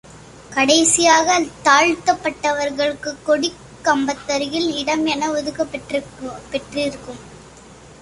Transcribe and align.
கடைசியாகத் 0.51 1.51
தாழ்த்தப் 1.63 2.23
பட்டவர்களுக்குக் 2.23 3.21
கொடிக் 3.23 3.61
கம்பத்தருகில் 3.83 4.69
இடம் 4.75 5.05
என 5.05 5.31
ஒதுக்கப் 5.31 5.71
பெற்றிருக்கும். 5.71 7.23